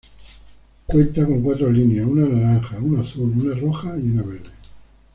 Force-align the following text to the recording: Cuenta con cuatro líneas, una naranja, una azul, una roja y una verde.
Cuenta 0.87 1.27
con 1.27 1.43
cuatro 1.43 1.69
líneas, 1.71 2.07
una 2.07 2.25
naranja, 2.27 2.79
una 2.79 3.01
azul, 3.01 3.33
una 3.39 3.53
roja 3.53 3.95
y 3.99 4.09
una 4.09 4.23
verde. 4.23 4.49